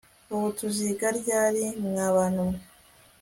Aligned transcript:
ubu 0.33 0.47
tuziga 0.57 1.07
ryaeri 1.19 1.65
mwabantu 1.85 2.39
mwe 2.49 2.59